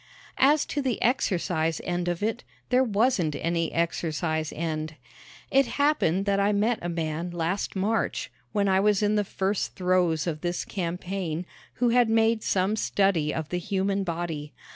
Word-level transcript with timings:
As 0.39 0.65
to 0.65 0.81
the 0.81 0.99
exercise 0.99 1.79
end 1.83 2.07
of 2.07 2.23
it, 2.23 2.43
there 2.69 2.83
wasn't 2.83 3.35
any 3.35 3.71
exercise 3.71 4.51
end. 4.51 4.95
It 5.51 5.67
happened 5.77 6.25
that 6.25 6.39
I 6.39 6.51
met 6.53 6.79
a 6.81 6.89
man 6.89 7.29
last 7.29 7.75
March, 7.75 8.31
when 8.51 8.67
I 8.67 8.79
was 8.79 9.03
in 9.03 9.13
the 9.13 9.23
first 9.23 9.75
throes 9.75 10.25
of 10.25 10.41
this 10.41 10.65
campaign, 10.65 11.45
who 11.75 11.89
had 11.89 12.09
made 12.09 12.41
some 12.41 12.75
study 12.75 13.31
of 13.31 13.49
the 13.49 13.59
human 13.59 14.03
body. 14.03 14.53